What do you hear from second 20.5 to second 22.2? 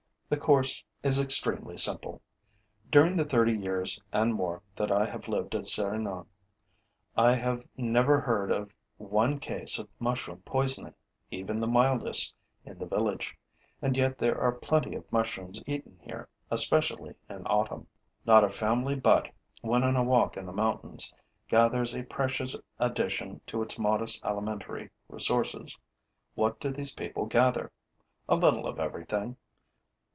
mountains, gathers a